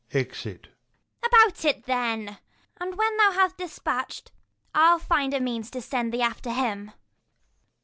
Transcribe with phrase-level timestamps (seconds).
[0.11, 0.63] [Exit.
[0.63, 1.27] Ragan.
[1.27, 2.39] About it then,
[2.79, 4.31] and when thou hast dispatch'd,
[4.73, 6.89] I'll find a means to send thee after him.